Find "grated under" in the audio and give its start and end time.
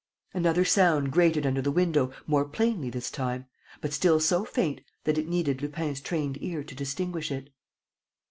1.11-1.61